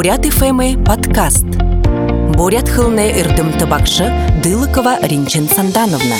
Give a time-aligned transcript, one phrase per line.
[0.00, 1.44] Бурят ФМ подкаст.
[2.34, 4.10] Бурят хылне эрдем табакшы
[4.42, 6.16] Дылыкова Ринчен Сандановна.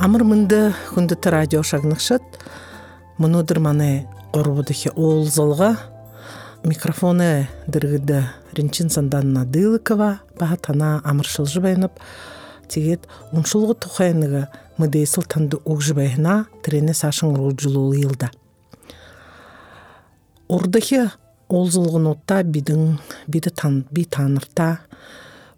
[0.00, 2.22] Амыр мынды хүндөт радио шагныкшат.
[3.18, 5.76] Мунудыр маны корбудухи ол залга
[6.64, 11.92] микрофоны дыргыды Ринчен Сандановна Дылыкова бахатана амыршыл жыбайнып
[12.72, 14.46] тегет уншулгы тухайныгы
[14.78, 18.30] мыдейсыл танды угжыбайна трене сашың ружулуу йылда
[20.48, 21.04] ордахи
[21.52, 22.96] олзылгын отта бидың
[23.28, 24.78] биді тан би танырта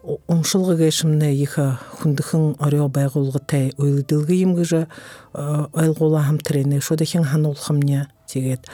[0.05, 4.87] уншылгы кешимне иха хундыхын орё байгулгы тай ойлдылгы имгыжы
[5.33, 8.67] ойлголахым трене шодахин хан олхамня тегет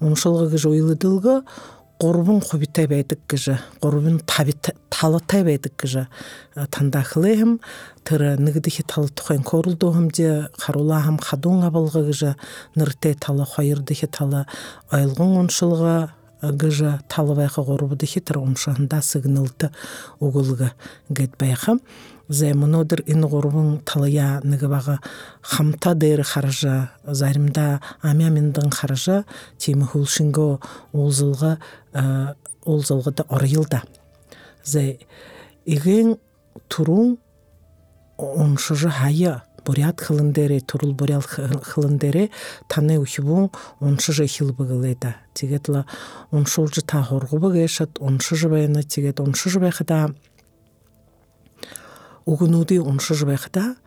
[0.00, 1.42] гыжы ойлдылгы
[1.98, 6.04] қорбын хобитай бәйдік кіжі қорбын талытай бәйдік кіжі
[6.70, 7.56] танда хылыхым
[8.06, 12.34] тыры нигдихи талы тухайн корулдухым де харулахым хадун абылғы кіжі
[12.78, 14.44] ныртай талы хойырдихи талы
[14.94, 15.96] айлғын оншылға
[16.42, 19.72] гыжы талы байқы қорбудихи тыр омшағында сыгнылды
[20.22, 20.70] угылғы
[21.10, 21.82] гэт байқым
[22.28, 24.98] займынодыр ин горбун талыя ныгыбага
[25.42, 29.24] хамта дер харжа заримда амяминдын харжа
[29.58, 30.60] тими хулшинго
[30.92, 31.58] улзылга
[32.64, 33.82] улзылгыда орылда
[34.64, 35.06] зай
[35.64, 36.18] иген
[36.68, 37.18] турун
[38.18, 42.30] оншужу хая бурят хылындере турул бурят хылындере
[42.68, 45.86] таны ухибун оншужу хилбыгылыда тигетла
[46.30, 50.14] оншужу та хоргубы гешат оншужу байна тигет оншужу байхада
[52.28, 53.80] үгнүүдийг уншиж байхдаа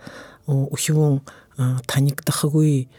[0.50, 1.22] өшивөн
[1.86, 2.90] танигдахгүй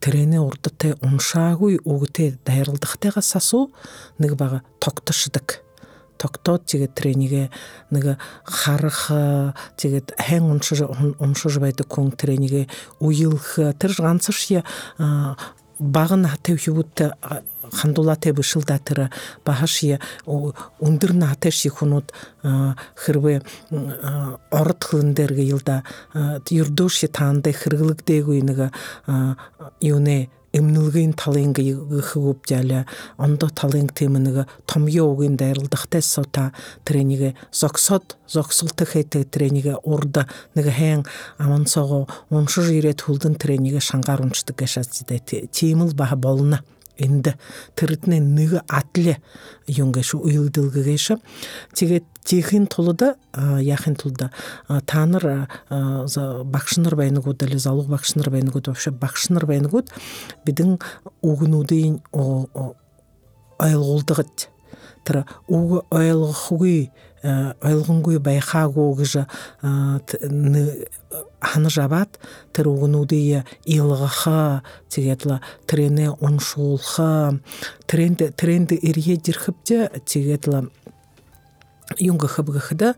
[0.00, 3.72] тэрэнэ урдтай уншаагүй үгтэй дайралдахтайгаас асуу
[4.20, 5.64] нэг бага тогтошдаг.
[6.20, 7.46] Тогтоод тэгээд тренингээ
[7.92, 9.10] нэг харах
[9.76, 12.68] тэгээд хайн уншиж уншиж байдаг хүн тренингээ
[13.00, 14.62] уйлах тэр ганцш
[15.80, 16.94] баг нь хатав хөвөт
[17.74, 19.10] хатевхибутте хандулате бышылдатыра
[19.44, 22.12] бахашия ундырна атеши хунут
[22.94, 23.42] хырбы
[24.50, 25.82] орыт хылындерге йылда
[26.50, 28.72] юрдуши таанды хыргылык дегуйныга
[29.80, 31.62] юне эмнилгин талынга
[32.02, 32.86] хыгуп жаля
[33.18, 36.52] ондо талын темыныга томьёугин дайрылдыхтес сота
[36.84, 41.04] трениге зоксот зоксулты хете трениге орда ныга хэн
[41.38, 45.18] амансого оншуж ирет хулдын трениге шангар унчтык эшатсиде
[45.50, 46.62] тимыл баха болуна
[46.98, 47.34] энди
[47.74, 49.20] тырытне ныгы атле
[49.66, 51.18] юнгешу уйылдылгыгеша
[51.74, 53.16] тиге тихин тулуда
[53.60, 54.30] яхин тулда
[54.86, 55.48] тааныр
[56.44, 59.90] бакшыныр байныгуд эле залуг бакшыныр байныгуд вообще бакшыныр байныгуд
[60.44, 60.78] бидин
[61.22, 62.00] угунудыйын
[63.58, 64.48] ойлголдыгыт
[65.04, 65.82] тыра угу
[67.24, 69.26] ойлгохугуй ойлгонгуй байхаагуугыжа
[71.40, 72.18] ханы жабат
[72.52, 77.40] тыр угунудыя илгаха тигетла трене оншуулха
[77.86, 80.68] тренде тренде ирье дирхыпте тигетла
[81.98, 82.94] юнга хыбгыхыда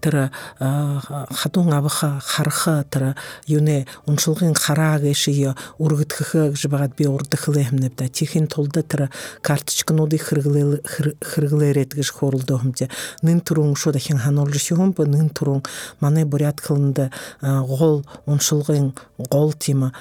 [0.00, 8.82] тыра хатун абыха харха тыра юне уншылгын хара кешие ургытхыхы жыбагат би урдыхылыхмнепта тихин толда
[8.82, 9.10] тыра
[9.42, 12.90] карточкан уды хыргылеретгиш хорулдохумте
[13.22, 15.62] нын турун шода хин ханолжишугум бу нын турун
[16.00, 17.10] мане бурят кылынды
[17.42, 19.92] гол уншылгын гол тима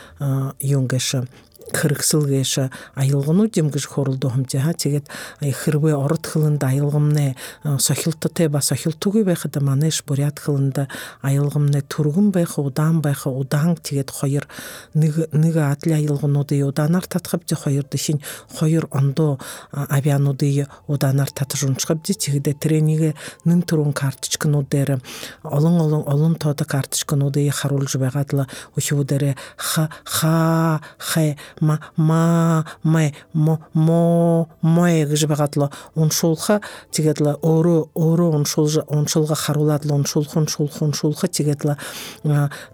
[0.60, 1.28] юнгеша
[1.74, 5.06] хэрэгсэлгээш аялганууд юм гэж хуралдуу хэмжээ хаа тэгээд
[5.42, 7.34] хэрвээ орд хөлөнд аялгамны
[7.64, 10.86] сохилттой бас сохилтгүй байхад манайш бурят хөлөнд
[11.26, 13.76] аялгамны түргэн байх удаан байх удаан.
[13.82, 14.46] Тэгээд хоёр
[14.94, 18.22] нэг нэг адли аялгануудын удаанаар татхавч хоёр дэшин
[18.60, 19.40] хоёр ондоо
[19.72, 25.02] авиануудын удаанаар татжунчхавч чигдэ тэрнийг нэн түрүүн карточкнууд дээр
[25.44, 28.46] олон олон олон тодог карточкнуудыг харуулж байгаа л
[28.78, 36.62] өшүүдэрэ ха ха хэ ма ма май мо мо мой гыжбагатлы уншулха
[36.92, 41.78] тигетлы ору ору уншулжа уншулга харуладлы уншулхун уншулхун уншулха тигетлы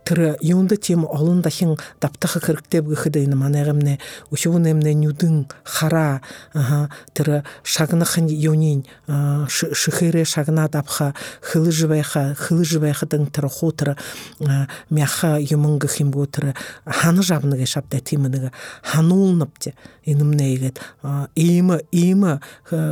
[0.04, 4.00] тыры юнда тем олун дахин даптахы кырктеп гыхыдайны манагымне
[4.30, 6.22] ушуунемне нюдын хара
[7.14, 8.86] тыры шагныхын юнин
[9.48, 13.98] шыхыре шагна дапха хылы жыбайха хылы жыбайхыдың тыры хутыры
[14.90, 16.56] мяха юмыңгы химгу тыры
[16.86, 18.52] ханы жабныга шапта тимыныга
[18.84, 19.74] ханулнапте
[20.06, 20.72] инымне
[21.36, 22.40] има има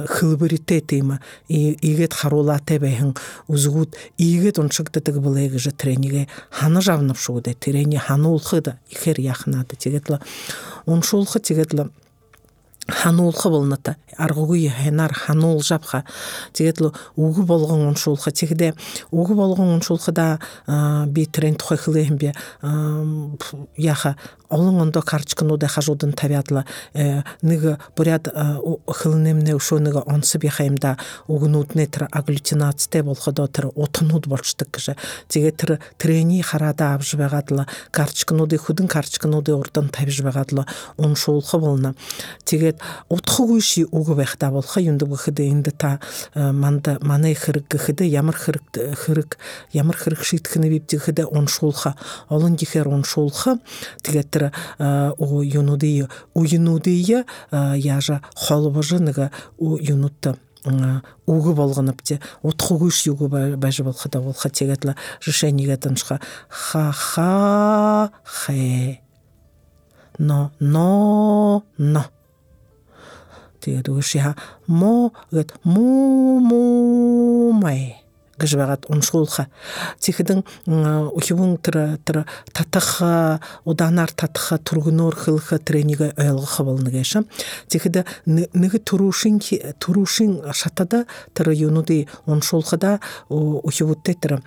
[0.08, 3.16] хылбыритет има игет харулате бехин
[3.48, 10.20] узгут игет оншыктытык былеги же трениге ханы жавнып шуде трени ханулхы да ихер яхнады тигетла
[10.86, 11.90] оншулхы тигетла
[12.92, 16.04] хануулха болната аргугуй хенар ханул жапха.
[16.54, 18.74] Тигетло угу болгон уншулха тигде
[19.12, 20.40] угу болгон уншулхада
[21.08, 22.34] би трен тухай хылыхымбе
[23.78, 24.16] яха
[24.50, 30.98] олоңондо карчкынуде хажудын табиатла э, ныгы бурят хылынемне ушо ныгы онсы бихаймда
[31.28, 34.96] угнутне тыр агглютинацте болходо тыр отунут болчтык кыжы
[35.28, 40.66] тиге тыр трени харада абжыбагадла карчкынуды худын карчкынуды ордон табижбагадла
[40.98, 41.94] оншуулхы болна
[42.80, 46.00] тигет утхугуйши угу бехда болха юнды быхыды инде та
[46.34, 48.64] э, манда маны хырык гыхыды ямар хырык
[48.98, 49.38] хырык
[49.72, 51.96] ямар хырык шитхыны бип тигыды оншуулха
[52.30, 53.60] олон дихер оншуулха
[54.02, 54.52] тигет тыр
[55.18, 57.26] у юнудыя у юнудыя
[57.76, 60.38] яжа холбожы ныга у юнутта
[61.26, 64.96] угы болгонуп же утхугуш югу бажы болхада болха тегетла
[65.26, 69.02] решение тыншха ха ха хе
[70.20, 72.06] но но но.
[73.68, 74.36] Үгшиха
[74.68, 78.00] мо гэт му му май
[78.40, 79.48] гыжбагат уншуулха
[80.00, 87.24] тихдин ухивун тыра тыра татаха уданар татаха тургунор хылха трениге ойлгыха болны геша
[87.68, 89.42] тихида ныгы турушин
[89.80, 94.42] турушин шатада тыра юнуди уншуулхада ухивутте тыра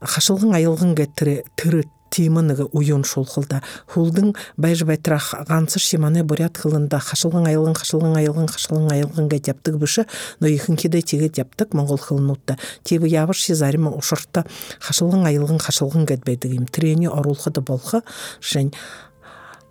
[0.00, 3.62] хашылгын айылгын геттире тыры тимыныгы уюн шулхылда
[3.94, 6.98] хулдың байжы байтрах гансы шиманы бурят хылында.
[6.98, 10.06] Хашылгын айылгын хашылгын айылгын хашылгын айылгын га тяптык бышы
[10.40, 14.44] но ихинкиде теге тяптык монгол хылынутта тибы явыш шизарима ушыртта
[14.80, 18.02] хашылгын айылгын хашылгын гэдбейдигим трени орулхыды болха
[18.40, 18.72] шень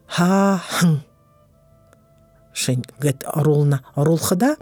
[0.07, 0.99] ха хың
[2.59, 4.57] шен гет орулна орулхада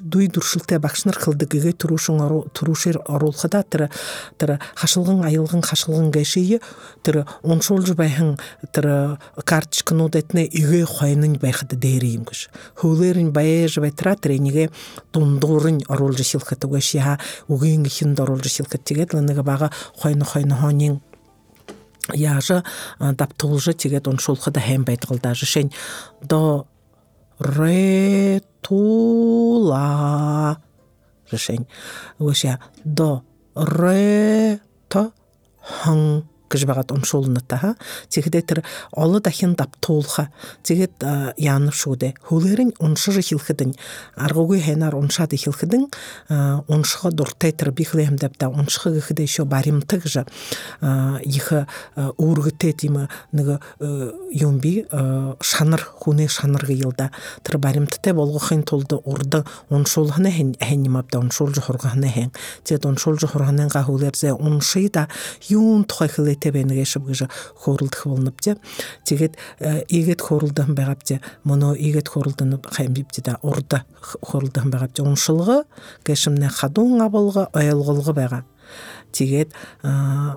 [0.00, 2.18] дуй дуршылте бакшныр кылдыгыге турушун
[2.52, 3.90] турушер орулхада тыры
[4.38, 6.60] тыры хашылгын айылгын хашылгын гешие
[7.02, 8.38] тыры оншол жубайхын
[8.72, 12.48] тыры карточкану детне иге хойнын байхады дерим кыш.
[12.74, 14.70] Хулерин бае жубайтра трениге
[15.12, 21.00] дундурын орулжы силхаты гешия угин хин дорулжы силхаты тигет лыныга бага хойны хойны хонин
[22.14, 22.62] яжы
[22.98, 25.72] таптуулжы тигет оншулхы да хэм байтгылдажы шень
[26.22, 26.66] до
[27.38, 29.86] ре тула
[31.30, 31.66] решень
[32.18, 33.22] өше до
[33.54, 35.12] ре то
[35.60, 37.76] хың кыжбагат оншолунатаха
[38.08, 38.44] тигде
[38.92, 40.28] олы дахин таптуулха
[40.62, 41.02] тигет
[41.36, 43.74] янып шуде хулерин оншыжы хилхидин
[44.16, 45.88] аргугу хенар оншады хилхидин
[46.28, 50.26] оншыга дуртай тыр бихлем депта оншыга гыхыда еще барим тыгжа
[51.24, 51.66] ихы
[52.16, 53.60] уургыте тима ныгы
[54.30, 54.86] юмби
[55.40, 57.10] шаныр хуне шаныргы йылда
[57.42, 62.32] тыр барим тте болгохын толды урды оншолхана хен хеннимапта оншол жохоргахана хен
[62.64, 65.08] тет оншол жохоргахана га хулерзе оншыйда
[65.86, 66.08] тухай
[66.40, 68.56] тебенеге шыбгыжы хорулдых болнуп же
[69.04, 69.36] тигет
[69.88, 75.64] игет хорулдан байгап же моно игет хорулдан хаймбип же да орда хорулдан байгап же уншылгы
[76.04, 78.12] кешимне хадун абылгы оялгылгы
[79.12, 79.50] тэгээд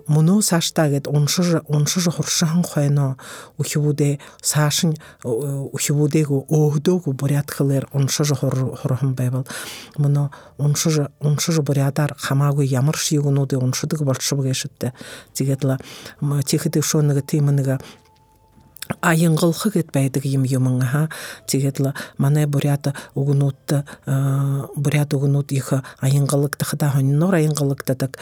[0.10, 3.18] мөнөө сааштай гэд уншир уншир хуршин хойно
[3.57, 4.94] үхвүүдээ саашин
[5.25, 9.48] үхвүүдээг өөгдөөгөө бурятхлаар уншир хурхан байвал
[9.98, 10.27] мөнөө
[10.60, 14.92] уншир уншир бурядар хамаагүй ямар шийгнүүдийг уншдаг болшив гэшэдтэй
[15.33, 15.77] тэгээд л
[16.21, 17.81] тэгэхэд өшөө нэг тийм нэг
[19.01, 21.07] айыңғылхы кетпейдік им юмыңа
[21.47, 28.19] тигетла мане бурята угунутты бурят угунут ихы айыңғылык тахда хоннор айыңғылык тадак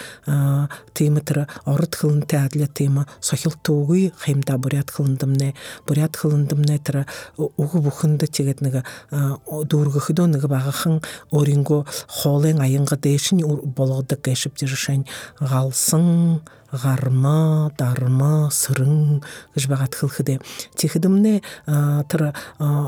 [0.94, 5.54] тимытыры орыт хылын тәдле тима сохил тугуй хемда бурят хылындымне
[5.88, 7.06] бурят хылындымне тыры
[7.38, 11.02] угу бухынды тигетнега дургы хидоныга багахын.
[11.32, 13.42] Оринго холен айыңғы дейшин
[13.78, 15.06] болгдык кешип жиршен
[15.40, 19.24] галсын гарма дарма сырың
[19.56, 20.40] гыжбагат хылхыде
[20.76, 22.34] тихидымне тыра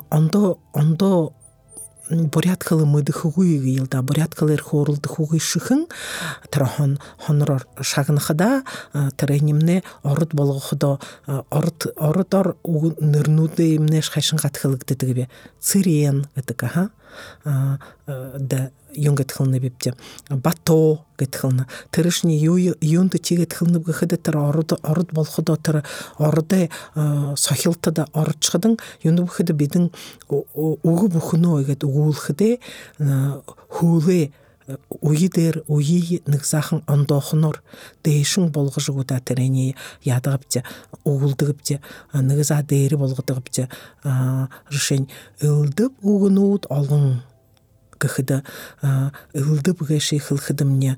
[0.10, 1.34] ондо ондо
[2.10, 5.86] бурят хылы мыды хугуй йылда бурят хылыр хорулды хугуй шыхын
[6.50, 8.64] трахон хонрор шагнахада
[9.16, 16.90] трэнимне орут болгохудо орут орутор нырнуды имне шхайшын гатхылык дедигибе цирен гытыка ха
[17.46, 17.78] Э,
[18.40, 19.94] да юнг этхэлнэ бипте
[20.30, 25.84] бато гэтхэлнэ тэрэшни юу юунд чигэт хэлнэ гэхэд тэр ород ород болоход тэр
[26.18, 26.70] ород э,
[27.36, 29.92] сохилтод орчходон юунд гэхэд бидэн
[30.30, 32.54] өгөв өхнөө гэд өгүүлэхдээ
[33.70, 34.24] хөөлөө
[35.02, 37.62] уйдер уйи ныксахын ондохнор
[38.04, 40.64] дейшин болгыжугута терене ядыгыпчы
[41.04, 41.80] угулдыгыпчы
[42.14, 43.68] ныгза дейри болгыдыгыпчы
[44.70, 45.10] решень
[45.42, 47.22] ылдып угунут олың
[48.00, 48.44] кыхыда
[49.34, 50.98] ылды бгеши хылхыдымне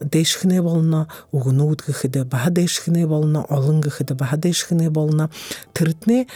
[0.00, 5.30] дэшхне болна угнууд кыхыда баха дэшхне болна олон кыхыда баха дэшхне болна
[5.72, 6.26] тырытне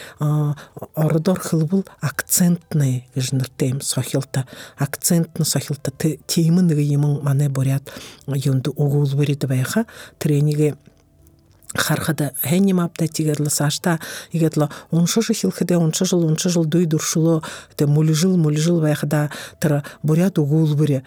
[0.94, 4.46] ордор хылбыл акцентный гыжныртем сохилта.
[4.78, 5.90] Акцентны сохилта
[6.26, 7.92] тимын гыйымын мане борят
[8.26, 9.86] юнду угул береді байха
[10.18, 10.76] трениге
[11.74, 13.98] хархада хэнни мапта тигерла сашта
[14.32, 17.42] игетла онша жыл хилхеде онша жыл онша жыл дуй дуршуло
[17.76, 21.04] те мули жыл мули жыл байхада тара бурят угул буре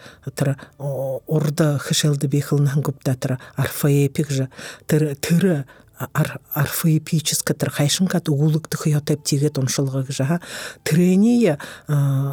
[1.28, 4.50] орда хешелде бехилнан гупта тара арфаепик же
[4.88, 5.66] тара тыра
[5.98, 10.42] арфоэпическатыр хайшынкат угулыкты хыятеп тигет оншылга жаха.
[10.84, 11.60] Трения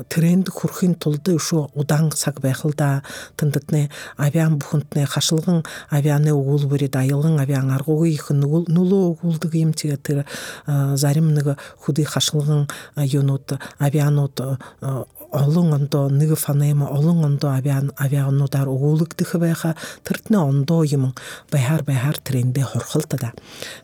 [0.09, 3.03] тренди хурхин тулды ушу удан сак байхылда
[3.37, 10.27] тындытне авиан бухунтне хашылгын авианы угул берет айылгын авиан аргугы ихын нулу угулды кийим тигетыр
[10.67, 14.41] заримныгы худы хашылгын юнут авианут
[15.33, 19.75] олон ондоо нэг фанема олон ондоо авиан авиануудаар өгүүлэгдэх байха
[20.05, 21.17] тэртнэ ондоо юм
[21.51, 23.33] байхаар байхаар трендээ хорхолтоо.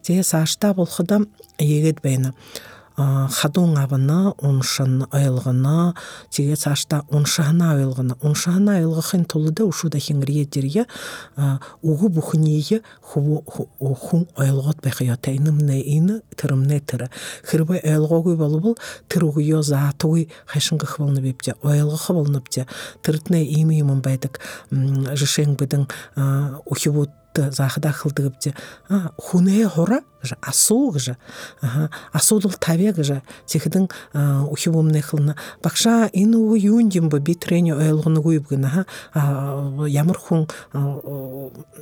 [0.04, 1.28] Тэгээ сааштай болоход
[1.58, 2.36] ийгээд байна
[2.98, 5.94] хадун авна уншин ойлгоно
[6.34, 10.86] тэгээ цаашта уншаана ойлгоно уншаана ойлгохын тулд ушуда хингрие дэрье
[11.82, 17.06] угу бүхнийг хүн ойлгоод байх ёотой инэмнэ энэ тэрэмнэ тэр
[17.46, 18.74] хэрвээ ойлгоогүй болбол
[19.06, 22.66] тэр үгүйо заатгүй хашингах болно бивжэ ойлгох болно бивжэ
[23.06, 25.86] тэрднэ ийм юм байдаг жишээн бидэн
[26.66, 28.54] ухивууд заахада хылдыгыбжы
[29.18, 29.70] хүнээ
[30.22, 31.14] хура асуу гэж
[32.12, 33.88] асуудал тавья гэж тэгэхдэн
[34.50, 38.84] ухи бомны хылна багша энэ үг юу юм бэ би трени ойлгоногүй гэнэ
[39.88, 40.46] ямар хүн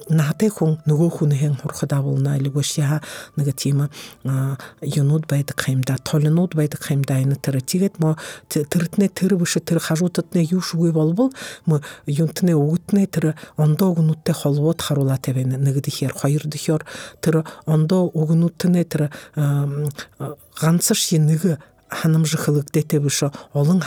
[0.08, 3.00] наатай хүн нөгөө хүнхэн хурахад авуулна илгүүш яа
[3.36, 3.88] нэг тийм
[4.80, 8.16] юунууд байдаг хэмдэ толнууд байдаг хэмдэ энэ тэр тэгээд мо
[8.48, 11.32] тэрднэ тэр биш тэр юу шүгүй болбол
[11.66, 16.82] мо юнтнэ өгднэ тэр ондоо гүнүттэй холбоод харуулаа тавина нэг дэхэр хоёр дэхэр
[17.20, 19.08] тэр ондоо өгнүтнэ тэр
[20.58, 23.22] ганцар ши нэг ханамжих хылэгдэтэй биш
[23.54, 23.80] олон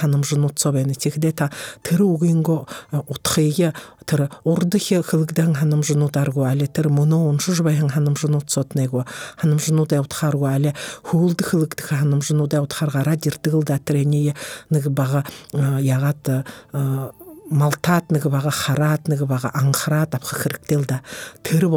[0.71, 0.95] байна.
[0.95, 1.51] Тэгэхдээ та
[1.83, 2.63] тэр үгийнго
[2.95, 3.75] утхыг
[4.07, 9.03] тэр урдх хылэгдэн ханамжнуудааргүй али тэр мөнөө уншиж байхан ханамжнуудсууд нэг
[9.43, 10.71] ханамжнуудаа утхааргүй али
[11.03, 14.33] хөвөлдөх хылэгдэх ханамжнуудаа утхаар гараад ирдэг л да тэрний
[14.71, 15.27] нэг бага
[15.83, 16.47] ягаад
[17.51, 21.03] малтаад нэг бага хараад нэг бага анхаарад авах хэрэгтэй л да
[21.43, 21.67] тэр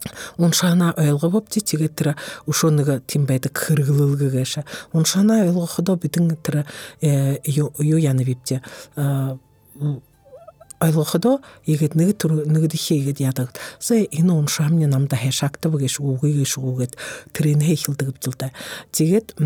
[0.00, 0.10] бол нэг шүү.
[0.36, 2.08] Тэгээд уншаана ойлгоп ти тэгээд тэр
[2.48, 6.64] өшөө нэг тийм байдаг хэрэглэлгээш уншаана ойлгохдоо бидэн тэр
[7.02, 8.62] юу яна випте
[10.80, 13.52] ойлгохдоо игээд нэг төр нэг дэхээ игээд ядаг.
[13.76, 16.92] Сэ энэ уншаамны намда хайшаактав гэж үгүйгээ шүүгээд
[17.36, 18.48] тэрийг хийхэлдэг л да.
[18.88, 19.36] Тэгээд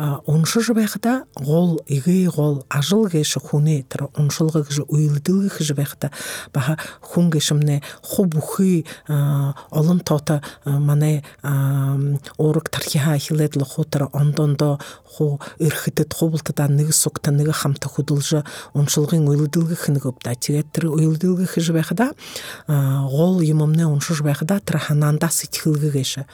[0.00, 6.10] уншиж байхдаа гол эгээ гол ажил гэш хүнээ тэр уншилга гэж уйлдэлгэх гэж байхдаа
[6.56, 11.20] баха хүн гэшмнэ ху бүхий олон тоото манай
[12.40, 18.40] уураг тархиа хилээд л ху тэр ондондо ху эрхэдэд хубалтада нэг сугта нэг хамта хөдөлж
[18.72, 22.16] уншилгын уйлдэлгэх нэг өвда тэгээд тэр уйлдэлгэх гэж байхдаа
[23.04, 26.24] гол юмнэ уншиж байхдаа тэр ханаандаа сэтгэлгээш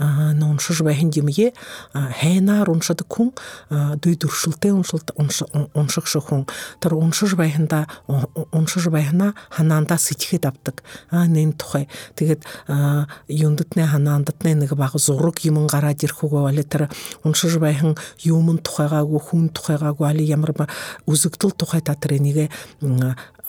[0.00, 1.52] аа уншиж байх юм е
[1.92, 2.70] хайнаар
[3.02, 3.32] уншид уншдаг хүн
[4.00, 5.12] дүй дөршилтэй уншилт
[5.74, 6.46] унших шиг хүн
[6.80, 7.86] тэр уншиж байханда
[8.52, 11.88] уншиж байхна ханаандаа сэтгэхэд авдаг аа нэн тухай.
[12.16, 12.42] Тэгээд
[13.28, 16.88] юундтны ханаандтны нэг баг зураг юм гараад ирэх үгүй болоо тэр
[17.24, 20.52] уншиж байхан юм тухайгаагүй хүн тухайгаагүй али ямар
[21.06, 22.18] үзэгдэл тухай та тэр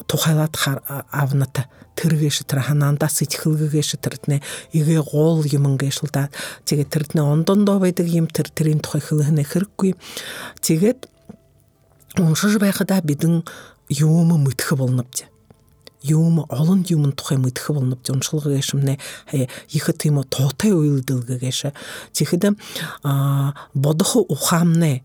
[0.08, 0.54] тухайлаад
[1.12, 4.42] авната тэргээш тэр ханаандаа сэтгэлгээш тэрднэ
[4.74, 6.30] игээ гуул юм гээш л да
[6.66, 9.94] тэгээд тэрднэ ондондоо байдаг юм тэр тэрийн тухай хэлхнэ хэрэггүй.
[10.62, 11.06] Тэгээд
[12.18, 13.46] уншиж байхадаа бидэн
[13.90, 15.30] юм мэдэх болно бз
[16.04, 18.98] юм олон юм тухай мэдэх болно бз уншилгаа гэшмнэ
[19.72, 21.72] ихэд тийм туутай уйлдэлгээш
[22.14, 22.60] тэгэхэд
[23.74, 25.02] бодох ухаамнэ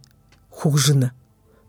[0.50, 1.12] хүгжинэ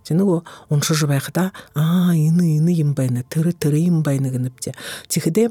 [0.10, 3.22] Тэ нөгөө уншиж байхдаа аа энэ энэ юм байна.
[3.30, 4.74] Тэр тэр юм байна гэнэвчээ.
[5.06, 5.48] Тэгэхдээ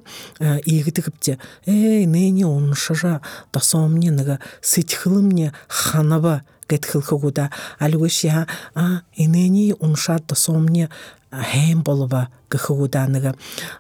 [0.67, 1.39] ийгдэгвчээ.
[1.71, 3.23] Ээ нэний уншижа
[3.55, 7.49] досомны нэг сэтгэлэмний ханава гэтгэлхэгүүда
[7.81, 10.91] алгүйшя а инэний уншаад досомны
[11.31, 13.35] хэм болова гыхуданыга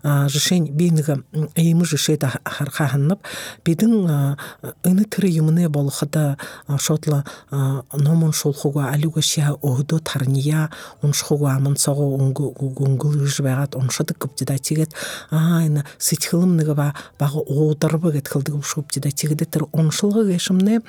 [0.04, 1.22] жишень биныга
[1.56, 3.20] ыймы жишеда хархаханнып
[3.64, 4.36] бидин
[4.84, 6.36] ыны тыры юмыны болохада
[6.78, 10.70] шотла номун шулхуга алюга шия охдо тарния
[11.02, 14.92] уншхуга амын сого унгул жбагат уншады кыптида тигет.
[15.30, 20.80] Айна сытхылымныга ба бага оодарбы гет кылдыгым шуптида тигеде тыр уншылга гешимне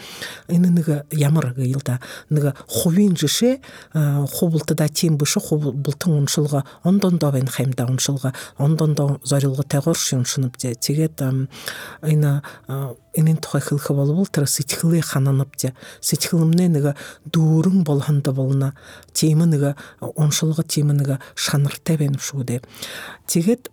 [0.48, 2.00] ыны ныга ямыр гыйлда
[2.30, 3.60] ныга хувин жише
[3.94, 6.12] хубултыда тим бышы хубултын
[6.50, 11.22] уншылга ондон добен хайымда уншылга ондон до зорилга тегорши уншынып де тигет
[12.02, 12.44] ыйна
[13.14, 18.74] инин тухай хылхы болбул тыра сытхылы хананып де сытхылымне ныга дуурың болханда болна
[19.14, 22.62] тимы ныга оншылга тимы ныга шанырте беніп шуде.
[23.28, 23.70] Тигет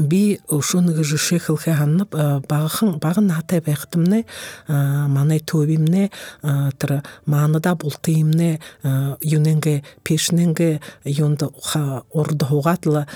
[0.00, 2.14] би ушуныгы жыше хылхе ханнып
[2.48, 4.24] багын багын хатай байхтымне
[4.68, 6.10] манай тобимне
[6.42, 8.60] тыра маныда бултыйымне
[9.22, 11.50] юненге пешненге юнда
[12.12, 13.06] орда хугатла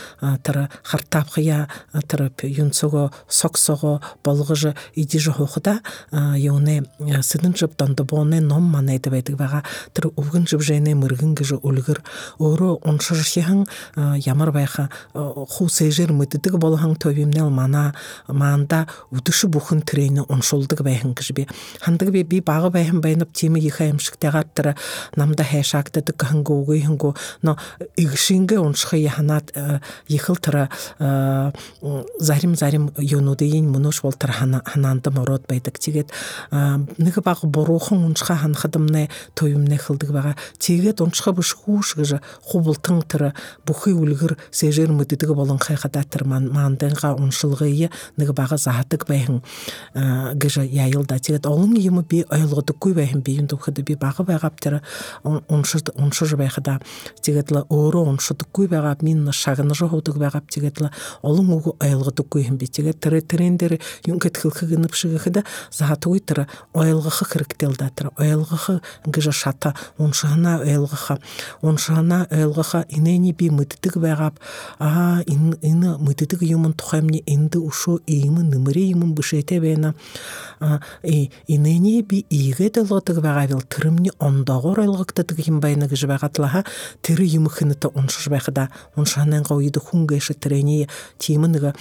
[0.42, 1.68] тыра хартапхия
[2.06, 5.80] тыра юнсого соксого болгыжы идижи хохда
[6.12, 6.84] юне
[7.22, 12.02] сыдын жып донды боне ном манайды байдаг бага тыра угын жып жене мыргын гыжы үлгір
[12.38, 13.66] оро оншыр хихан
[13.96, 17.94] ямар байха ху сежер мытыдык болахан төвимнел мана
[18.28, 21.46] маанда үдүшү бухын трейни оншулдук байхын кишби
[21.80, 24.76] хандык би би багы байхын байнып тими иха эмшиктегаттыра
[25.16, 27.56] намда хэшактыдык ханго угуй ханго но
[27.96, 29.52] игшинге оншхы яханат
[30.08, 30.68] йыхыл тыра
[32.18, 36.12] зарим зарим юнудыйын мунуш бол тыра хананды морот байдык тигет
[36.50, 43.34] ныгы багы борухан оншха ханхадымне тойумне хылдык бага тигет оншха бышхуш гыжы хубултың тыра
[43.66, 49.42] бухы үлгір сежер мыдыдыгы болон хайхада тырман мандынга уншылгые ныгы бага затык байхын
[49.94, 51.46] гыжы яйылда тигет.
[51.46, 54.82] Олың йымы би ойлгоды куй байхын би юндухыды би бага байгап тыра
[55.24, 56.80] уншыр уншыр байхыда
[57.22, 60.90] тигетла оро уншыды куй байгап мин шагыны жохудык байгап тигетла
[61.22, 63.00] олың угу ойлгоды куйхын би тигет.
[63.00, 70.58] Тыры трендер юнкет хылхыгынып шыгыхыда заты уй тыра ойлгыхы кырыктелда тыра ойлгыхы гыжы шата уншыгына
[70.60, 71.18] ойлгыха
[71.62, 74.38] уншыгына ойлгыха инени би мытыдык байгап
[74.78, 75.96] а ины
[76.38, 79.94] мытыдык юмын тухаймне инды ушо иймы нымыре иймын бышете бена
[81.02, 86.64] инени би иге делотык байгавил тырымни ондогор ойлгыктыдык хим байна гыжы байгатлаха
[87.02, 91.74] тыры юмы хыныта уншыш байхыда уншананга уйды хунгешы трени тимыныга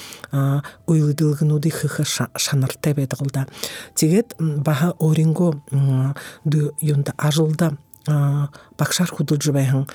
[0.88, 2.04] уйлыдылгынуды хыхы
[2.36, 3.48] шанырте бедгылда
[3.96, 5.62] тигет баха оринго
[6.44, 7.78] ду юнда ажылда
[8.78, 9.88] бакшар худулжы байхын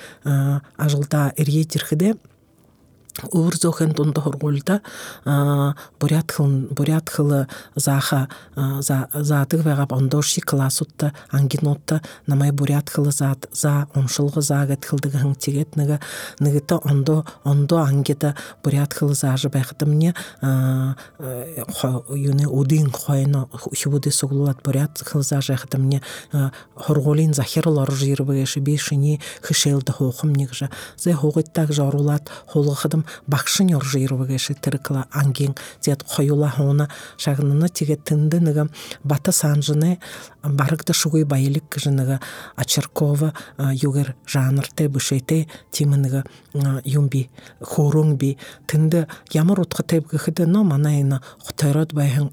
[0.77, 2.15] ажылда эрье тирхиде
[3.31, 4.81] уур зохен тунда хоргулда
[5.99, 13.87] бурят хыл бурят хылы заха затык вегап ондоши классутта ангинотта намай бурят хылы зат за
[13.93, 15.99] оншылгы загет хылдыгы хың тигет ныга
[16.39, 20.15] ныгыта ондо ондо ангита бурят хылы зажы байхты мне
[21.19, 26.01] юны удин хойно хубуды суглулат бурят хылы зажы хты мне
[26.75, 32.29] хоргулин захирлар жирбыгеши бешини хышелды хохым нигжа зе хогыттак жарулат
[33.03, 38.67] холгыдым бакшын оржыйрубыгеши тырыкла ангин зет хоюла хона шагыныны тиге тынды ныга
[39.03, 39.99] бата санжыны
[40.43, 42.19] барыкта шугуй байылик кыжыныга
[42.55, 43.33] ачаркова
[43.73, 46.23] югер жанрте бышете тимыныга
[46.85, 47.29] юмби
[47.61, 48.37] хорунби
[48.67, 52.31] тынды ямар утка тебгыхыды но манайына хотойрот байхын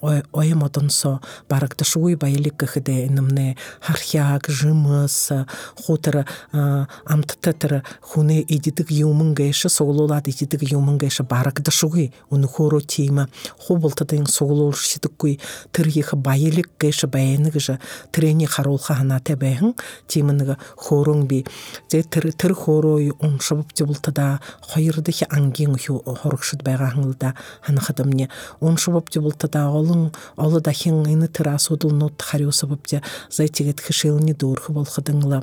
[0.00, 5.30] оясо ойымодонсо барыкты шуй байлик кыхыде инымне хархяк жымыс
[5.76, 13.28] хутыр амтытытыр хуне идитик юмын гэші соглулат идитик юмын гэші барыкты шуй уны хору тима
[13.58, 15.40] хубылтыдың соглул шитиккуй
[15.72, 16.70] тыргихы байлик
[17.10, 17.78] баяныгыжы
[18.12, 19.74] трени харулха ханате бэхын
[20.06, 21.44] тимыныгы хорун би.
[21.88, 24.40] Зе тыр тыр хорой уншыбып жыбылтыда
[24.72, 27.34] хойырдыхи ангин хорукшыд байгахыңылда
[27.66, 28.28] ханахадымне
[28.60, 35.42] уншыбып жыбылтыда ол олың олы дахин ины тыра судулнут хариусыбып же зайтигет хышилни дуурхы болхыдыңла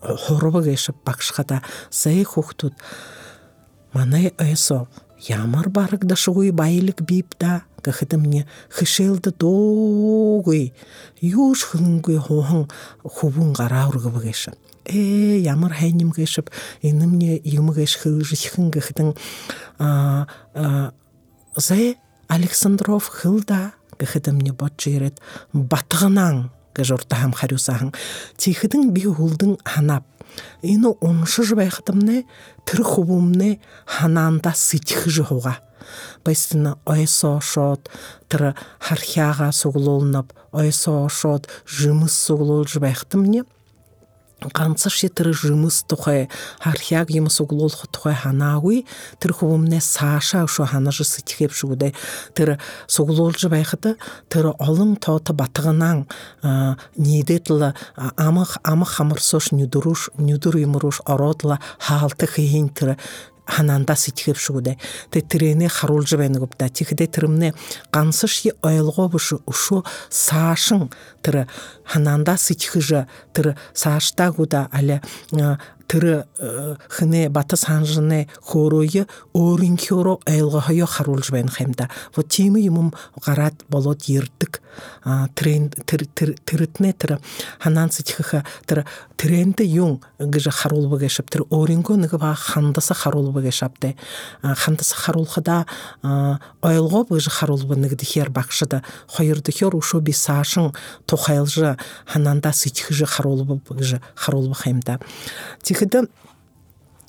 [0.00, 2.74] хоробы кешіп бакшхада зай хухтут
[3.92, 4.86] манай эсо
[5.28, 7.62] ямар барык шугуй байлык бип да?
[7.82, 10.72] кахыдымне хышелды догуй
[11.20, 12.70] юш хылынгуй хохан
[13.02, 16.50] хубун гараургыбы кешіп э ямар хайним кешіп
[16.82, 19.14] инымне юмы кеш хыжыхын кахыдың
[21.56, 21.96] зай
[22.28, 24.88] Александров хылда гэхэдэмне бодж
[25.52, 27.94] батғанан гэж уртахам хариусахан
[28.36, 30.04] чихэдэн би хүлдэн ханап
[30.62, 32.26] энэ уншиж байхдамне
[32.66, 35.60] тэр хөвөмне ханаанда сэтгэж хуга.
[36.24, 37.86] Байсна ойсоо шууд
[38.28, 43.44] тэр хархяага суглуулнап ойсоо шууд жимс суглуулж байхдамне
[44.52, 46.28] ганцаш тыры жымыс тухай
[46.60, 48.86] хархяг йымыс углолх тухай ханауи
[49.18, 51.94] тыр хувумне сааша ушу ханажы сытхеп шугудай
[52.34, 53.96] тыр суглолжы байхыты
[54.28, 56.06] тыр олың тоты батығынан
[56.96, 62.96] нидетла амық амық хамырсош нюдуруш нюдур юмуруш оротла хаалты хейин тыр
[63.46, 64.78] хананда ситхеп шугудай
[65.10, 67.54] те тирене харулжы бенигупта тихде тирымне
[67.92, 70.90] гансыш ойлго бушу ушу саашың
[71.22, 71.46] тыры.
[71.84, 75.00] Хананда ситхыжа тыры сааштагуда але
[75.94, 82.92] тыры э, хыне бата санжыне хоройы орин хёро элгохойо харулж бен хемда вот тимы юмум
[83.24, 84.02] гарат болот
[85.34, 87.20] трен тырытне тыры
[87.60, 88.84] ханан ситхыха тыры
[89.16, 93.94] тренде юң гешеп тыр оринго ныгы ба хандаса харулбы гешапте
[94.42, 95.66] хандаса харулхада
[96.62, 100.72] ойлго быжы харулбы ныгды хер бакшыда хойырды хер ушу би сашың
[101.06, 101.76] тохайлжы
[102.06, 104.98] хананда ситхыжы харулбы гыжы харулбы хемда
[105.84, 106.08] тихида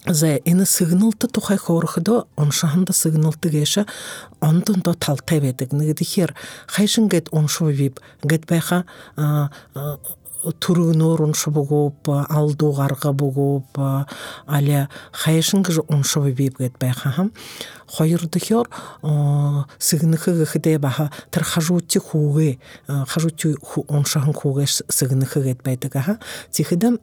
[0.08, 3.86] за эни сыгналты тухай хорхыдо оншахында сыгналты геша
[4.40, 6.36] онтон до талтай ведик нигдихер
[6.68, 8.86] хайшин гет оншо вип гет байха
[10.60, 13.78] тургнор оншо бугуп алдугарга бугуп
[14.48, 17.30] аля хайшин гж оншо вип гет байха
[17.88, 18.70] хойрдыхер
[19.80, 23.56] сыгныхы хыде баха тар хажути хуге хажути
[23.88, 26.20] оншахан хуге сыгныхы гет байдыга
[26.52, 27.00] тихидем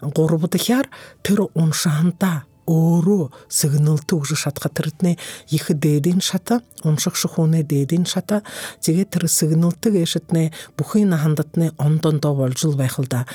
[0.00, 0.88] горбутыхяр
[1.22, 5.18] тыр оншаханта оору сыгынылты уже шатқа тырытне
[5.50, 8.42] ихы дээдин шата оншық шухуне дээдин шата
[8.80, 13.26] теге тыры сыгынылты гешетне бухый нахандатне ондон до жыл байхылда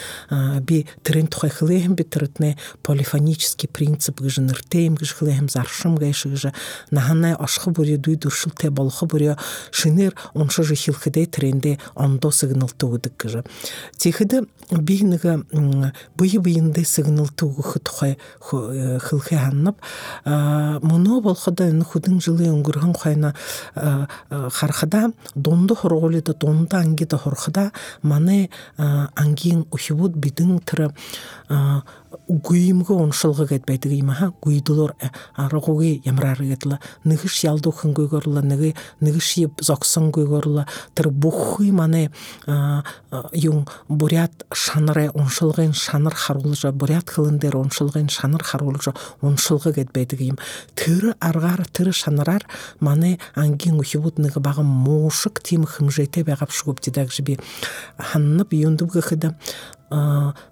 [0.62, 6.54] би тырын тухай хылыхым би тырытне полифонический принцип гыжы ныртейм гыж хылыхым заршым гайшы гыжы.
[6.92, 9.38] Наханай ашхы буре дуй дуршыл те болхы буре
[9.72, 13.44] шынер оншы жы хилхыдей тыренде ондо сыгынылты удык гыжы.
[13.98, 15.46] Тихыды бийныгы
[16.16, 17.46] быйы быйындай сыгынылты
[17.84, 18.18] тухай
[19.22, 19.78] жылхи аннып
[20.84, 23.34] муну болхода худың жылы өңгүргөн хайна
[23.76, 30.92] хархада донду хорголида донду ангида хорхада маны ангин ухибут бидин тыры
[32.28, 40.12] гуйымга оншылга кетпейдиги имаха гуйдулор э, арагуги ямрарыгетла ныгыш ялду хынгойгорла ныгы ныгыш еп зоксон
[40.12, 42.12] гойгорла тыр бухы мане
[43.34, 50.38] юң бурят шаныре оншылгын шаныр харулжа бурят хылындер оншылгын шаныр харулжа оншылга кетпейдиги им
[50.76, 52.46] тыры аргар тыры шанырар
[52.80, 57.40] мане ангин ухибут ныгы багым мушык тим хымжете бегап шугуп дидак жиби
[57.98, 59.36] ханнып юндуб гыхыда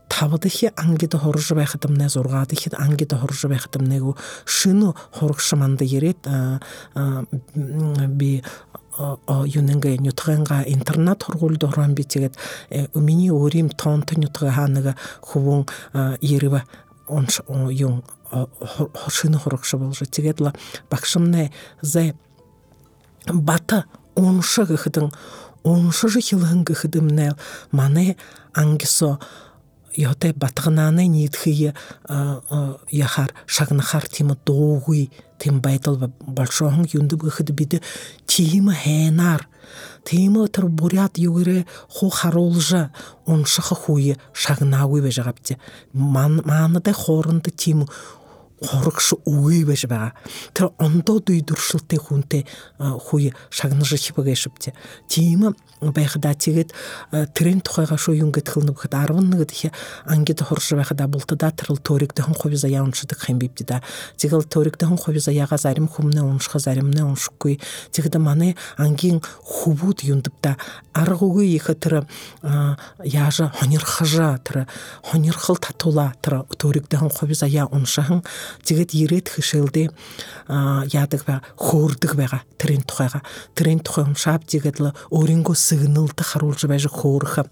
[0.09, 6.27] табыдыхи ангида хоржы байхатымне зоргадыхи ангида хоржы байхатымнегу шыну хоргшыманды ерет
[7.55, 8.43] би
[9.45, 12.35] юненге нютганга интернат хоргулду хоран битигет
[12.93, 15.67] умини урим тонто нютга ханыга хувун
[16.19, 16.63] ерива
[17.07, 18.03] онш юн
[19.09, 20.53] шыны хоргшы болжы тигетла
[20.89, 22.13] бакшымне зе
[23.27, 25.11] бата оншы гыхыдың
[25.63, 27.33] оншы жы хилыхын гыхыдымне
[27.71, 28.15] мане
[28.53, 29.19] ангисо
[29.95, 31.73] йоте батгынаны нитхие
[32.91, 37.81] яхар шагнахар тима доогуй тим байтал большохон юндуб гыхыды биде
[38.25, 39.47] тима хэнар
[40.03, 42.91] тима тыр бурят югыре ху харолжа
[43.25, 45.57] оншыхы хуе шагнауи бежагапте
[45.93, 47.87] маныда хорынды тим
[48.61, 50.13] хорогш үгүй байж байгаа.
[50.53, 52.43] Тэр ондоо дүй дүршилтэй хүнтэй
[52.77, 54.73] хуй шагнаж хипагэшвте.
[55.07, 56.73] Тийм байхада тэгээд
[57.33, 59.71] трен тухайга шуу юм гэт хылны бөхөд 11 дэх
[60.03, 63.81] ангид хорш байхада бултада тэрл төриг дэхэн хувь заяа уншдаг хэм бивдэ да.
[64.19, 67.63] Тэгэл төриг дэхэн хувь заяага зарим хүмүүнэ унших заримнэ уншихгүй.
[67.95, 70.59] Тэгэд манай ангийн хөвүүд юндавда
[70.91, 72.03] арга үгүй их тэр
[73.07, 74.67] яажа хонирхажа тэр
[75.03, 78.23] хонирхал татуула тэр төриг дэхэн хувь заяа уншахан
[78.65, 79.87] тэгээд ирээд хөшөлдөө
[80.93, 83.21] яадаг ба хөөрдөг байгаа тэрийн тухайга
[83.55, 87.47] тэрийн тухай уншаад тэгээд л өөрийнхөө сигналд харуулж байж хөөрөх.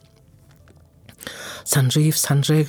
[1.67, 2.63] Санжиев санжай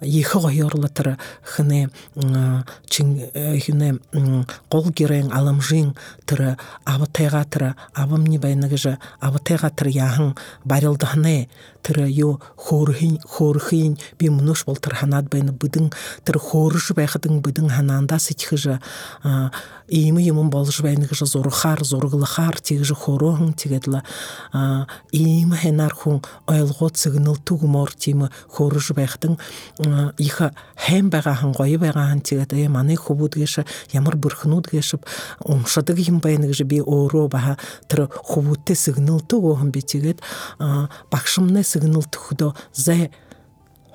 [0.00, 1.88] гэж хүмүүмнэ их гоёрлатыр хне
[2.88, 3.98] чин хне
[4.70, 5.94] гол гэрэн аламжин
[6.26, 11.48] тэр автайга тэр авамни байнагжа автайга тэр яхан барилдахне
[11.82, 15.92] тэр ю хөөрхийн хөөрхийн би мөнөш бол тэр ханаад байна бүдэн
[16.24, 18.82] тэр хөөрш байхадын бүдэн ханаанда сэтхэж
[19.88, 24.02] иймэ юм болж байна гэж зурхаар зураглахаар тэгж хөрөөн тэгэл
[25.14, 29.38] ийм хэнар хүн ойлгоо цэгнэл түгмөр тийм хөрөж байхтан
[30.18, 30.36] их
[30.74, 33.62] хэм байгаахан гоё байгаахан тэгээд э, манай хөвүүд гэш
[33.94, 34.98] ямар бүрхнүүд гэш
[35.46, 37.54] уншдаг юм байна гэж би өөрөө баха
[37.86, 40.18] тэр хөвүүтэ сэгнэл түгөөхөн би тэгээд
[41.10, 43.10] багшмны сэгнэл төгдөө зэ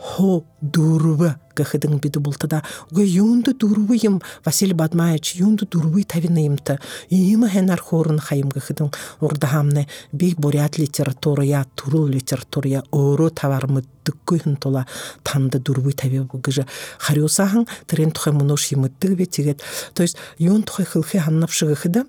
[0.01, 6.79] хо дурбы гахыдың биді болтада уга юнды дурбы им Василий Бадмаевич юнды дурбы тавина имты
[7.09, 14.87] има хенар хорын хайым гахыдың урдахамны би бурят литературая турул литературая оро тавармы дыккүйін тола
[15.23, 16.65] танды дурбы тави гыжы.
[16.97, 19.61] Харюсахан трен тухай мунош имыттык бе тигет.
[19.93, 22.05] То есть юн тухай хылхы ханнапшы гахыда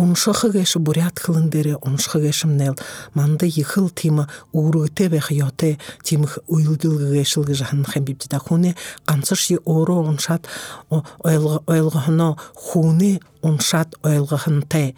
[0.00, 2.76] Уншахы гэші бурят хылындері, уншахы гэшім нел,
[3.12, 10.00] манды йхыл тима урыгте бэх йоте тимх уйлдылгы гэшілгі жахан да хуне қансыш й оро
[10.00, 10.48] уншат
[10.88, 14.96] ойлғыхыно хуне уншат ойлғыхынте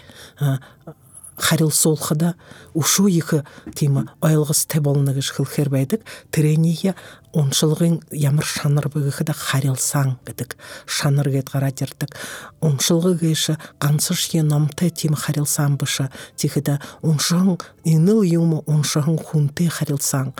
[1.36, 2.36] харил солхыда
[2.72, 3.42] ушу екі
[3.74, 6.94] тима ойлғыс те болныгыш хылхер байдык трения
[7.32, 12.16] оншылғын ямыр шаныр да харилсаң гідік шаныр гет қара дердік
[12.60, 20.32] оншылғы гейші қансыш е намты тим харилсан бышы тихіда оншың иныл юмы оншығын хунты харилсаң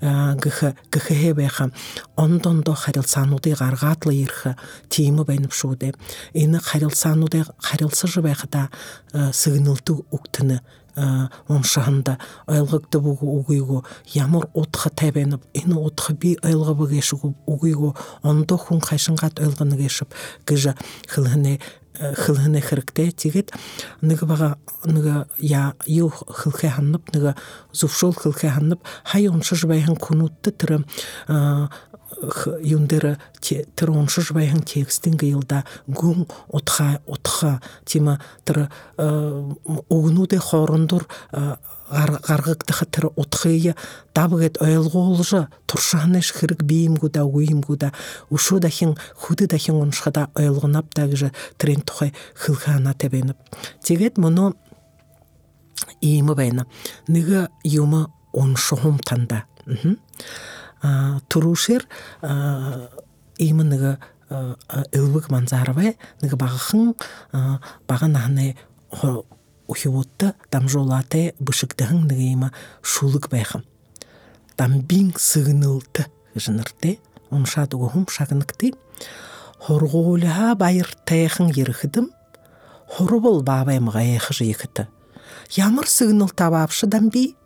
[0.00, 1.70] гыхы гыхы бэха
[2.16, 4.56] ондондо харилсануды гаргатлы ирхы
[4.88, 5.94] тимы бәйніп шуды.
[6.32, 8.08] Ины харилсануды харилсы
[8.50, 8.70] да
[9.32, 10.60] сыгнылты уктыны
[11.48, 13.84] оншаһында айлгыкты бугу угуйгу
[14.14, 20.14] ямар отха табенып ини отха би айлга бугешугу угуйгу ондо хун хайшынгат айлгыны гешип
[20.46, 20.74] гыжа
[21.08, 21.60] хылхыне
[21.94, 23.52] хылхыне хырыкте тигет
[24.00, 27.34] ныгы бага ныгы я ю хылхе ханнып ныгы
[27.72, 30.84] зувшол хылхе ханнып хай оншы жбайхан кунутты тыры
[32.62, 41.08] юндыры тыр оншы жбайхан текстин гыйлда гун отха отха тима тыр угнуде хорундур
[41.90, 43.74] гаргыктыхы тыр отхыя
[44.14, 47.92] дабыгет ойлголжы туршанеш хырык биимгуда уимгуда
[48.30, 53.36] ушу дахин худы дахин оншхада ойлгунап дагыжы трен тухай хылхана тебеніп
[53.82, 54.54] тегет мұны
[56.00, 56.66] иимы байна.
[57.06, 59.44] Ныгы юмы оншохум танда
[61.28, 61.86] турушер
[63.38, 63.98] иимы ныгы
[64.92, 66.94] ылбык манзарбай ныгы багыхын
[67.88, 68.06] бага
[69.68, 72.52] нахны ухивутта дамжолате бышыктыхын ныгыйма
[72.82, 73.64] шулык байхым
[74.56, 76.98] дамбин сыгынылты жынырте
[77.30, 78.74] оншат угум шагыныкты
[79.60, 82.10] хоргуулha байыртайхын ерхидим
[82.88, 84.88] хорубол бабайм гайхы жыйкыты
[85.56, 87.36] ямар сыгыныл табапшы дамби.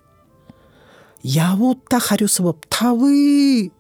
[1.23, 3.71] Явутта харюсыбып тавы!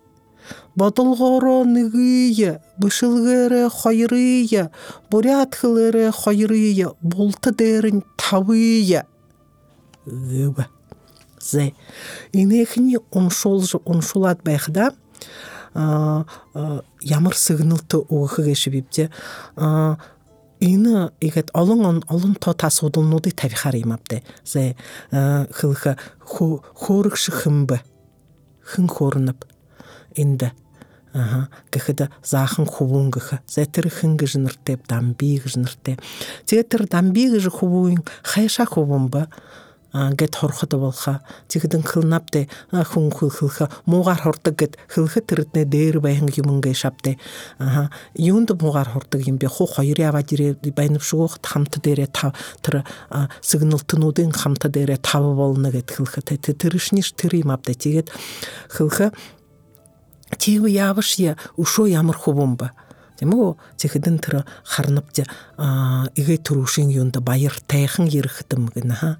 [0.76, 4.70] Батылғары ныгыя, бышылгары хойрыя,
[5.10, 9.06] бурятхылары хойрыя, болты дерін тавыя.
[10.06, 10.68] Гыба.
[11.40, 11.74] Зе.
[12.32, 14.92] Инехни оншолжы оншолат байхда,
[15.74, 19.10] ямар сыгнылты уғы гешибипте,
[20.60, 24.22] ины игет олон олон то тасудылнуды тавихар имапте.
[24.44, 24.76] Зе
[25.10, 27.80] хылха хорыкшы хымбы.
[28.64, 29.44] Хын хорынып.
[30.16, 30.52] Инді
[31.12, 31.48] аха.
[31.72, 36.00] Гэхэд заахан хувүүн гэх зэтэр хэнгэ жинэртэй дамби жинэртэй
[36.48, 39.28] зэтэр дамби гэж хувүүн хайша хувүүн ба?
[39.92, 41.20] Гэт хорхот болха.
[41.52, 47.20] Зихэдэн хылнапте хүн хылха муугар хордог гэт хылхэ тэрднэ дээр баян юм гэ шапте
[47.60, 52.32] аха юунд муугар хордог юм бэ ху хоёр яваад ирээ байнавшгүйх хамт дээрээ тав
[52.64, 52.88] тэр
[53.44, 58.08] сигналтнуудын хамт дээрээ тав болно гэт хылхэ тэр шниш тэр юм апте тэгээд
[60.38, 62.72] тиу явыш я ушо ямар хувумба
[63.22, 65.22] тэмүү зэхэдэн тэр харнавж
[66.18, 69.10] игэ төрүшин юунд баяр тайхан ирэхтэм гэнэ ха.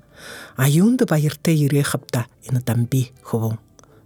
[0.57, 3.63] А юунд баяртай ирэхапта энэ дамби хувун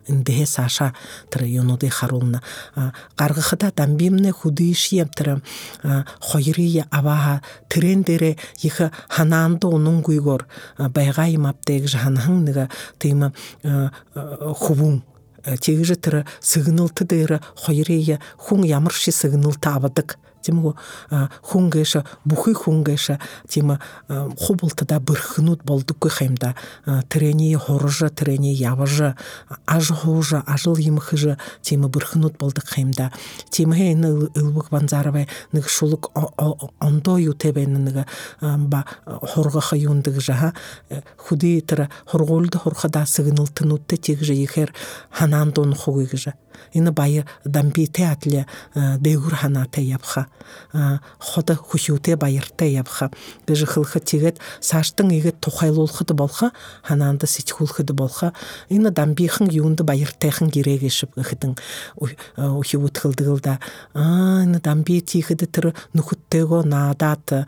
[0.06, 0.92] эндээ саша
[1.30, 2.42] тэр юунуудыг харуулна
[3.16, 5.42] гаргахада дамбимнэ хүдишиям тэр
[6.20, 7.42] хоёрын аваа
[7.72, 8.76] тэрэн дээрэ их
[9.08, 10.46] ханаанд унунгүйгоор
[10.92, 13.32] байгаа юм аптэйг ханхан нэг тийм
[14.14, 15.02] хувун
[15.46, 19.62] тэгж тэр сигналт дээр хоёрын хүн ямар шиг сигналт
[20.54, 20.74] үү
[21.42, 23.18] хүн гээш бүхий хүн гээш
[23.50, 23.76] тийм
[24.08, 26.54] хубалтада бэрхнүүд болдоггүй хаймда
[27.10, 29.16] тэрэний хорж тэрэний явж
[29.66, 33.10] аж хууж ажил юмхж тийм бэрхнүүд болдог хаймда
[34.76, 36.10] банзарвэ нэг шулуг
[36.80, 38.06] ондоо юу тэ бэн нэг
[38.70, 40.52] ба хоргох юундаг жаха.
[41.16, 44.70] Хүди тэр хоргуулд хорхада сигналтнуудтэй тэгж ихээр
[45.10, 46.36] ханаан дун хугыг жаа
[46.74, 50.26] энэ бая дамбите атле дээгүр ханаатай явха
[51.18, 53.10] хода хүшүүтэй баяртай явха.
[53.46, 58.32] Гэж хылхы тэгээд сааштан игээд тухайлуулахад болха ханаанда сэтгүүлэхэд болха.
[58.68, 61.56] Энэ дамбихан юунд баяртайхан гэрээгэшв гэхэдэн
[62.36, 63.58] ухивүтгэлдэг да.
[63.94, 67.46] Аа энэ дамби тийхэд тэр нөхөдтэйгөө наадаад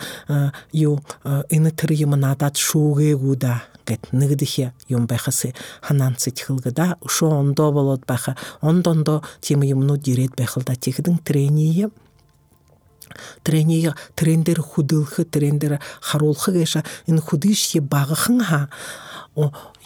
[0.73, 7.73] юу энэ тэр юм наадаад шүүгээгүү да кет нигдихе юм бахасы ханан ситхилгда ушо ондо
[7.73, 11.91] болот баха ондондо тим юмну дирет бахылда тихдин трение
[13.43, 18.69] тренеге трендер худылхы трендер харулхы гэша ин худышье багыхын ха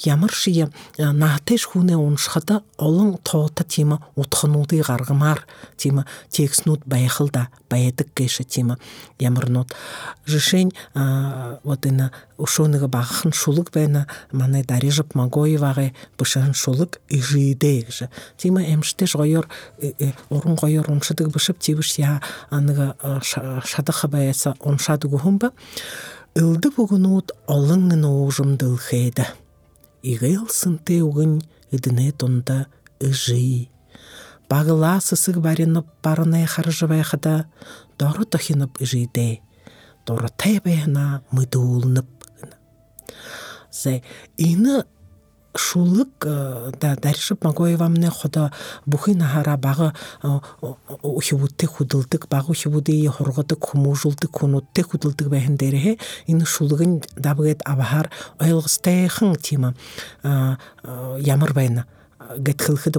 [0.04, 8.40] ямар шие наатеш хүнэ уншхада олон тоота тима утхнуудыг гаргамаар тима текстнууд байхалда байдаг гэш
[8.48, 8.78] тима.
[9.18, 9.72] Ямарнууд
[10.26, 14.06] жишень вот энэ ушууныга багахан шулаг байна.
[14.32, 21.30] Манай дарижып магоевагийн бушан шулаг ижидэ гэж тима эмштэш гоёр э, э, уран гоёр уншдаг
[21.30, 25.52] бушып тивш я нэг шадах байса уншадаг хүн ба
[26.34, 27.92] ылды бүгнүүд олон
[30.02, 32.66] игылсынты угын идіне тунда
[33.00, 33.68] ыжи.
[34.48, 37.46] Багыла сысыг барынып барынай харжыбайхада
[37.98, 39.40] доры тохинып ыжиде.
[40.06, 42.10] Доры тайбайна мыдуулнып.
[43.70, 44.02] Зэ
[44.36, 44.84] ины
[45.54, 48.52] шулык э, да даршып магоевамны хода
[48.86, 50.38] бүхий нахара бага э,
[51.02, 58.10] ухибутте худылдык бага ухибуди хоргодык хумужулдык хунутте худылдык дээрэ энэ шулыгын дабгэд абахар
[58.40, 59.74] ойлгостайхан тима
[60.22, 60.56] э,
[61.20, 61.86] ямар байна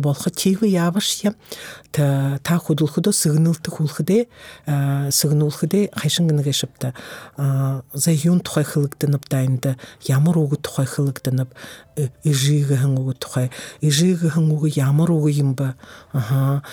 [0.01, 1.33] болох чиг яаваш я
[1.91, 4.27] та та худулхудо сигналт хулхдэ
[4.65, 6.93] сигнуулхдэ хайшин гэнэ шипта
[7.93, 11.49] за юун тухай хылгдэнэп дайнда ямар үг тухай хылгдэнэп
[12.23, 13.51] ижигэхэн үг тухай?
[13.81, 15.75] Ижигэхэн үг ямар үг юм ба
[16.11, 16.63] аха.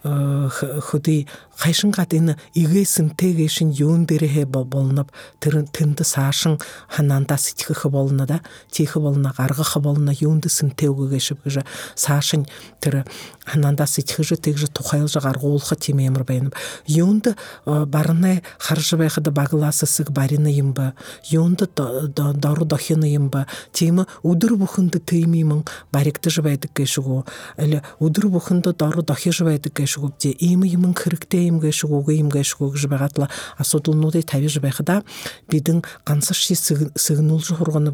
[0.00, 5.10] Хөдий хайшингад энэ игээсэнтэйгээшин юун дээрээ болнов
[5.42, 6.56] тэр тэнд саашин
[6.88, 8.40] ханаандаа сэтгэх болно да?
[8.70, 11.59] Тийх болно гаргах болно юунд сэнтэй үгээш гэж
[11.94, 12.46] саашин
[12.80, 13.04] тэр
[13.44, 16.50] ханаандаа сэтгэж тэгж тухайлж гаргуулах тийм ямар байна
[16.86, 20.94] юунд барны харж байхад баглаас хэсэг барина юм ба
[21.30, 27.20] юунд дор дохин юм ба тийм өдөр бүхэнд тийм юм баригдаж байдаг гэшгүү
[27.58, 32.30] аль өдөр бүхэнд дор дохиж байдаг гэшгүү тий ийм юм хэрэгтэй юм гэшгүй үгүй юм
[32.30, 35.02] гэшгүй гэж байгаад л асуудлуудыг тавьж байхада
[35.50, 37.90] бидэн ганцар ши сигнуулж хургана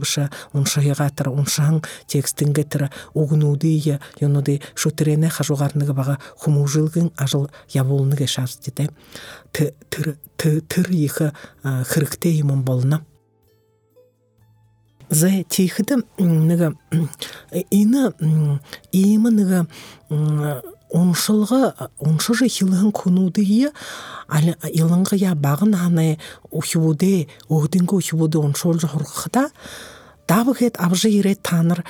[4.21, 8.91] юунуудыг шүтрэнэ хажуугаар нэг бага хүмүүжилгэн ажил явуулна гэж шаардж дээ
[9.91, 11.21] тэр тэр их
[11.63, 13.07] хэрэгтэй юм болно
[15.09, 16.77] за тийхэд нэг
[17.71, 18.03] энэ
[18.93, 19.71] ийм нэг
[20.91, 23.71] уншылғы уншыжы хилыһын кунуудыйы
[24.31, 26.19] илыңғы я бағын ханы
[26.51, 29.51] ухибуде өхдүнгө ухибуде уншуулжы хургахта
[30.27, 31.85] давхэд авжи ирээд та нар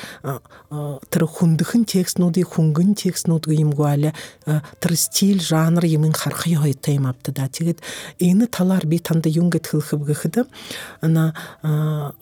[1.09, 4.12] тэр хүндхэн текстнуудыг хөнгөн текстнууд юмгүй аля
[4.44, 7.49] тэр стил жанр юм харах хоётой юм авта да.
[7.49, 7.81] Тэгээд
[8.20, 10.44] энэ талаар би танд юм хэлэх гэхэд
[11.01, 11.33] ана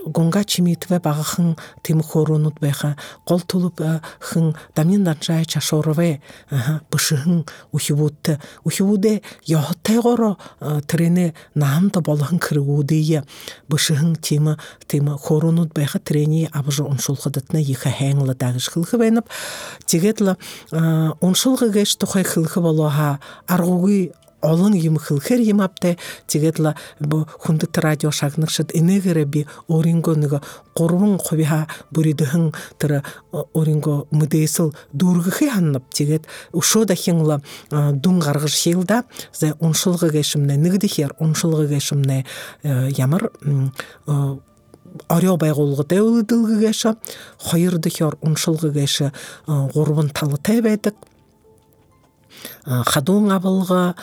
[0.07, 2.96] гонга чимитвэ багахан тэм хоронууд байха
[3.27, 3.83] гол тулуп
[4.20, 6.20] хэн дамнин данчай чашуурвэ
[6.90, 10.38] бышхэн ухивут ухивудэ ёхтайгоро
[10.87, 13.24] тэрэне наамда болгон кэргүүдээ
[13.68, 14.55] бышхэн тийм
[14.87, 19.27] тийм хоронууд байхад трени абж уншуулхадатна иха хайнгла дагш хылхы байнап
[19.88, 20.37] тэгээд л
[21.21, 24.12] уншуулга гэж тухай хылхы болооха аргуугүй
[24.45, 25.97] олон юм хэлэхэр юм аптай
[26.29, 29.40] тэгээд л хүндэт радио шагнагшид энэгээрээ би
[29.73, 30.33] өөрийнхөө нэг
[30.77, 32.45] 3% бүрийдэхэн
[32.77, 33.01] тэр
[33.33, 37.40] өөрийнхөө мэдээсэл дүүргэхий ханнап тэгээд өшөө дахин л
[37.73, 42.25] дүн гаргаж шилда за уншилга гэшмнэ нэгдэхэр уншилга гэшмнэ
[43.01, 43.33] ямар
[45.09, 46.80] орё байгууллагатай үйлдэлгээш
[47.50, 48.96] хоёр дахь уншилгагээш
[49.46, 50.94] гурван талтай байдаг.
[52.64, 53.94] Хадуун авалга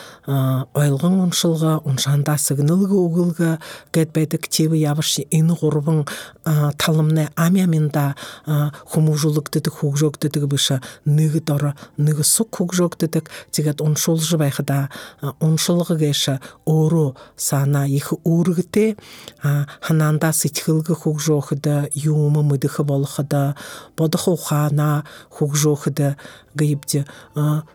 [0.74, 3.58] ойлгон уншилга уншаандаа сигналга өгөлга
[3.92, 6.04] гэд байдаг чив яваш энэ гурван
[6.78, 8.14] таламны амяминда
[8.46, 10.72] хүмүүжүүлэгдэдэг хөгжөөгдөдөг биш
[11.04, 14.88] нэг дор нэг суг хөгжөөгдөдөг тэгээд уншуулж байхада
[15.40, 18.96] уншилга гэш өөрөө санаа их үүрэгтэй
[19.42, 23.32] ханаандаа сэтгэлгэ хөгжөөхд юм мэдэх болоход
[23.96, 25.04] бодох ухаанаа
[25.36, 25.98] хөгжөөхд
[26.56, 27.08] гэйбд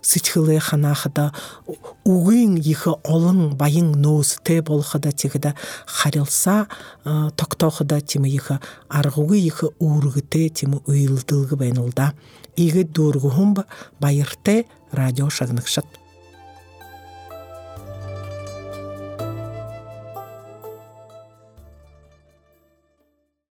[0.02, 0.57] сэтгэлээ ханахада үгийн
[2.62, 6.68] их олон баян нөөстэй болохода тэгэхэд харилсаа
[7.36, 8.52] тогтоохода тийм их
[8.90, 12.14] аргугийн их үүрэгтэй тийм уйлдэлг байна л да.
[12.56, 13.58] Игэд дүүргү хүмб
[14.00, 16.07] баяртай радио шагнагшат.